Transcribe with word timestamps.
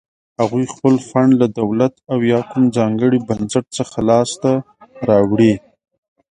هغوی 0.41 0.65
خپل 0.73 0.95
فنډ 1.09 1.31
له 1.41 1.47
دولت 1.59 1.93
او 2.11 2.17
یا 2.31 2.39
کوم 2.51 2.63
ځانګړي 2.77 3.19
بنسټ 3.27 3.65
څخه 3.77 3.97
لاس 4.09 4.29
ته 4.41 4.51
راوړي. 5.09 5.53